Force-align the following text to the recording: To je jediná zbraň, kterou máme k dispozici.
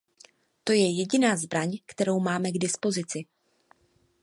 To 0.63 0.73
je 0.73 0.89
jediná 0.97 1.37
zbraň, 1.37 1.77
kterou 1.85 2.19
máme 2.19 2.51
k 2.51 2.57
dispozici. 2.57 3.25